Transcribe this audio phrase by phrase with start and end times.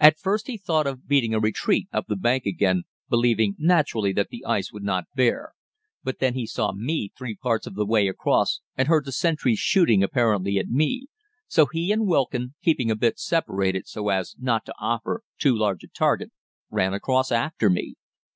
[0.00, 4.28] At first he thought of beating a retreat up the bank again, believing naturally that
[4.30, 5.52] the ice would not bear,
[6.02, 9.60] but then he saw me three parts of the way across and heard the sentries
[9.60, 11.06] shooting apparently at me,
[11.46, 15.84] so he and Wilkin, keeping a bit separated so as not to offer too large
[15.84, 16.32] a target,
[16.68, 17.94] ran across after me.